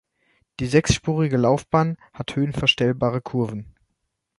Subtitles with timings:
[0.59, 3.75] Die sechsspurige Laufbahn hat höhenverstellbare Kurven.